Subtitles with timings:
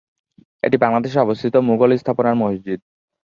[0.63, 2.79] এটি বাংলাদেশে অবস্থিত মুঘল স্থাপনার মসজিদ।